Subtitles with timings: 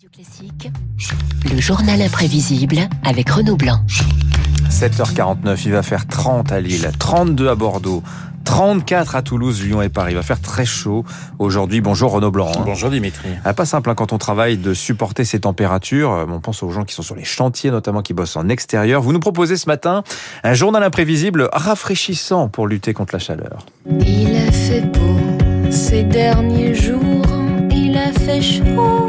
[0.00, 0.72] Radio Classique,
[1.52, 3.80] le journal imprévisible avec Renaud Blanc.
[4.70, 8.02] 7h49, il va faire 30 à Lille, 32 à Bordeaux,
[8.44, 10.12] 34 à Toulouse, Lyon et Paris.
[10.12, 11.04] Il va faire très chaud
[11.38, 11.82] aujourd'hui.
[11.82, 12.50] Bonjour Renaud Blanc.
[12.64, 13.28] Bonjour Dimitri.
[13.44, 16.12] Ah, pas simple hein, quand on travaille de supporter ces températures.
[16.12, 19.02] Euh, On pense aux gens qui sont sur les chantiers, notamment qui bossent en extérieur.
[19.02, 20.02] Vous nous proposez ce matin
[20.44, 23.66] un journal imprévisible rafraîchissant pour lutter contre la chaleur.
[23.86, 25.18] Il a fait beau
[25.70, 27.26] ces derniers jours,
[27.70, 29.06] il a fait chaud,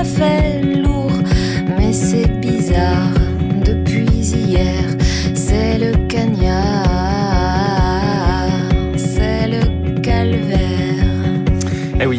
[0.00, 0.47] il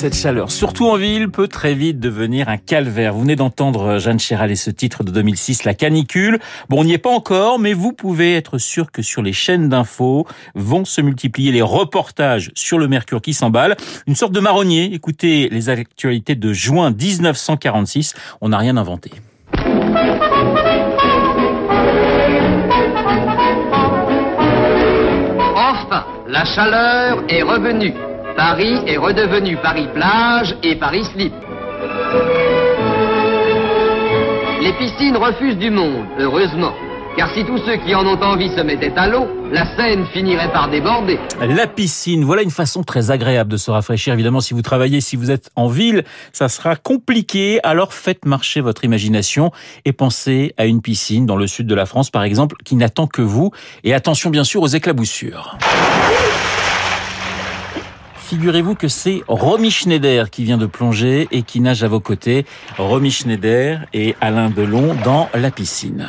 [0.00, 3.12] cette chaleur, surtout en ville, peut très vite devenir un calvaire.
[3.12, 6.38] Vous venez d'entendre euh, Jeanne Chéral et ce titre de 2006, La canicule.
[6.70, 9.68] Bon, on n'y est pas encore, mais vous pouvez être sûr que sur les chaînes
[9.68, 13.76] d'infos vont se multiplier les reportages sur le mercure qui s'emballe.
[14.06, 14.94] Une sorte de marronnier.
[14.94, 18.14] Écoutez les actualités de juin 1946.
[18.40, 19.10] On n'a rien inventé.
[25.54, 27.92] Enfin, la chaleur est revenue.
[28.40, 31.34] Paris est redevenu Paris-Plage et Paris-Slip.
[34.62, 36.72] Les piscines refusent du monde, heureusement.
[37.18, 40.50] Car si tous ceux qui en ont envie se mettaient à l'eau, la Seine finirait
[40.52, 41.18] par déborder.
[41.38, 44.14] La piscine, voilà une façon très agréable de se rafraîchir.
[44.14, 47.60] Évidemment, si vous travaillez, si vous êtes en ville, ça sera compliqué.
[47.62, 49.52] Alors faites marcher votre imagination
[49.84, 53.06] et pensez à une piscine dans le sud de la France, par exemple, qui n'attend
[53.06, 53.50] que vous.
[53.84, 55.58] Et attention, bien sûr, aux éclaboussures.
[58.30, 62.46] Figurez-vous que c'est Romy Schneider qui vient de plonger et qui nage à vos côtés.
[62.78, 66.08] Romy Schneider et Alain Delon dans la piscine.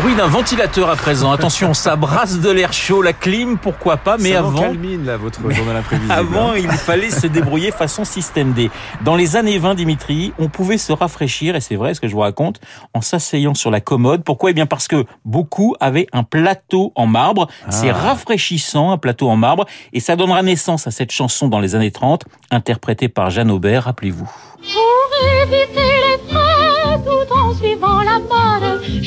[0.00, 1.32] Bruit d'un ventilateur à présent.
[1.32, 5.16] Attention, ça brasse de l'air chaud, la clim, pourquoi pas, mais Ça avant, calmine, là,
[5.16, 6.12] votre journal imprévisible.
[6.12, 6.56] avant, hein.
[6.56, 8.70] il fallait se débrouiller façon système D.
[9.02, 12.12] Dans les années 20, Dimitri, on pouvait se rafraîchir, et c'est vrai ce que je
[12.12, 12.60] vous raconte,
[12.94, 14.22] en s'asseyant sur la commode.
[14.22, 14.50] Pourquoi?
[14.50, 17.48] Eh bien parce que beaucoup avaient un plateau en marbre.
[17.68, 17.94] C'est Ah.
[17.94, 21.90] rafraîchissant, un plateau en marbre, et ça donnera naissance à cette chanson dans les années
[21.90, 24.28] 30, interprétée par Jeanne Aubert, rappelez-vous.
[24.62, 27.37] Pour éviter les frais, tout en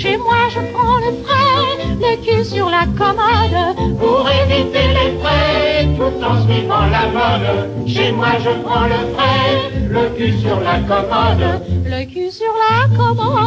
[0.01, 3.97] chez moi je prends le frais, le cul sur la commode.
[3.99, 9.71] Pour éviter les frais, tout en suivant la mode, chez moi je prends le frais,
[9.89, 11.61] le cul sur la commode.
[11.85, 13.39] Le cul sur la commode.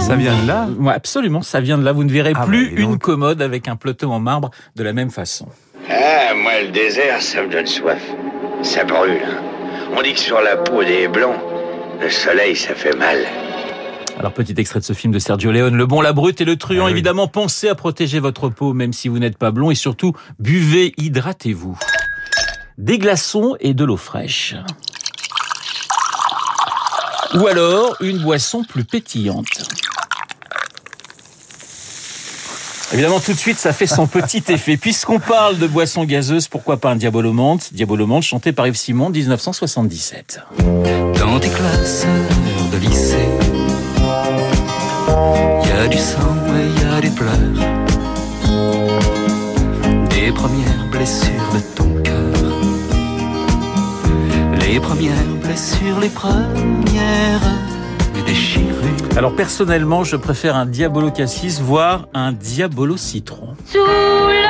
[0.00, 1.92] Ça vient de là Ouais, absolument, ça vient de là.
[1.92, 2.90] Vous ne verrez Ah plus bah, donc.
[2.92, 5.46] une commode avec un plateau en marbre de la même façon.
[5.88, 8.02] Ah, moi, le désert, ça me donne soif.
[8.62, 9.12] Ça brûle.
[9.24, 9.40] hein.
[9.96, 11.36] On dit que sur la peau des blancs,
[12.00, 13.18] le soleil, ça fait mal.
[14.22, 16.54] Alors, petit extrait de ce film de Sergio Leone, Le Bon, la Brute et le
[16.54, 16.82] Truand.
[16.82, 16.92] Ah oui.
[16.92, 19.72] Évidemment, pensez à protéger votre peau, même si vous n'êtes pas blond.
[19.72, 21.76] Et surtout, buvez, hydratez-vous.
[22.78, 24.54] Des glaçons et de l'eau fraîche.
[27.34, 29.64] Ou alors, une boisson plus pétillante.
[32.92, 34.76] Évidemment, tout de suite, ça fait son petit effet.
[34.76, 40.42] Puisqu'on parle de boissons gazeuses, pourquoi pas un Diabolomante Diabolomante chanté par Yves Simon, 1977.
[41.18, 42.06] Dans tes classes
[42.70, 43.28] de lycée,
[45.82, 47.32] y a du sang et il y a des pleurs,
[50.10, 52.34] des premières blessures de ton cœur,
[54.60, 55.12] les premières
[55.42, 57.40] blessures, les premières
[58.24, 58.68] déchirures.
[59.16, 63.56] Alors personnellement, je préfère un Diabolo Cassis, voire un Diabolo Citron.
[63.66, 64.44] Sous le soleil,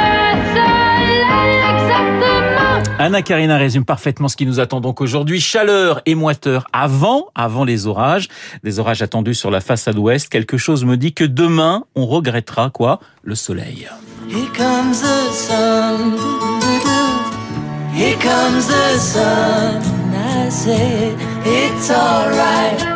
[1.70, 2.51] exactement.
[2.98, 5.40] Anna Karina résume parfaitement ce qui nous attend donc aujourd'hui.
[5.40, 8.28] Chaleur et moiteur avant, avant les orages.
[8.62, 10.28] Des orages attendus sur la façade ouest.
[10.28, 13.88] Quelque chose me dit que demain, on regrettera quoi Le soleil.
[14.28, 16.16] Here comes the sun,
[17.94, 19.82] here comes the sun.
[20.14, 21.14] I say
[21.44, 22.91] it's alright.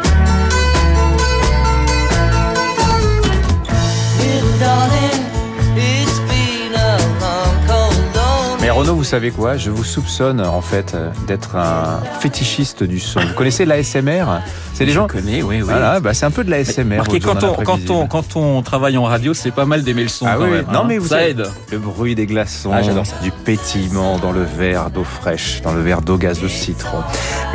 [8.76, 9.56] Renaud, vous savez quoi?
[9.56, 13.20] Je vous soupçonne en fait euh, d'être un fétichiste du son.
[13.20, 14.26] Vous connaissez l'ASMR
[14.74, 15.08] C'est des gens.
[15.08, 15.60] Je connais, oui, oui.
[15.62, 16.96] Voilà, bah c'est un peu de l'ASMR.
[16.98, 20.10] Marquez, quand on, quand, on, quand on travaille en radio, c'est pas mal d'aimer le
[20.10, 20.66] son Ah quand oui, même.
[20.70, 20.84] non hein.
[20.86, 21.46] mais vous ça aide.
[21.72, 22.92] Le bruit des glaçons, Ah, ça.
[23.22, 26.98] du pétillement dans le verre d'eau fraîche, dans le verre d'eau gaz de citron.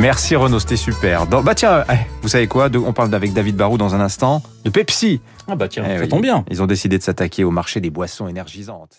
[0.00, 1.28] Merci Renaud, c'était super.
[1.28, 2.68] Dans- bah tiens, eh, vous savez quoi?
[2.84, 5.20] On parle avec David Barou dans un instant de Pepsi.
[5.46, 6.44] Ah bah tiens, Eh ça tombe bien.
[6.50, 8.96] Ils ont décidé de s'attaquer au marché des boissons énergisantes.